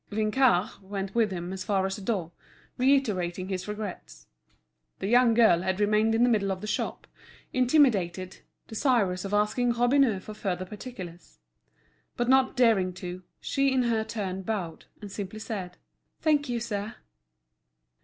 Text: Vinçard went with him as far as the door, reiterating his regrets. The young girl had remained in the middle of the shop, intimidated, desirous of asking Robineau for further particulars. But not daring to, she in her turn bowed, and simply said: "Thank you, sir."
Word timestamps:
Vinçard 0.09 0.81
went 0.81 1.13
with 1.13 1.29
him 1.29 1.53
as 1.53 1.63
far 1.63 1.85
as 1.85 1.95
the 1.95 2.01
door, 2.01 2.31
reiterating 2.75 3.49
his 3.49 3.67
regrets. 3.67 4.25
The 4.97 5.05
young 5.05 5.35
girl 5.35 5.61
had 5.61 5.79
remained 5.79 6.15
in 6.15 6.23
the 6.23 6.29
middle 6.29 6.51
of 6.51 6.59
the 6.61 6.65
shop, 6.65 7.05
intimidated, 7.53 8.39
desirous 8.67 9.25
of 9.25 9.31
asking 9.35 9.73
Robineau 9.73 10.19
for 10.19 10.33
further 10.33 10.65
particulars. 10.65 11.37
But 12.17 12.29
not 12.29 12.55
daring 12.57 12.93
to, 12.93 13.21
she 13.39 13.71
in 13.71 13.83
her 13.83 14.03
turn 14.03 14.41
bowed, 14.41 14.85
and 15.01 15.11
simply 15.11 15.37
said: 15.37 15.77
"Thank 16.19 16.49
you, 16.49 16.59
sir." 16.59 16.95